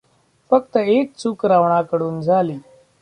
फक्त 0.51 0.77
एक 0.77 1.11
चूक 1.17 1.45
रावणाकडून 1.45 2.21
झाली. 2.21 2.57